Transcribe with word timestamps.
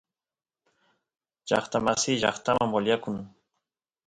llaqtamasiy 1.47 2.19
llaqtaman 2.21 2.69
voliyakun 2.73 3.17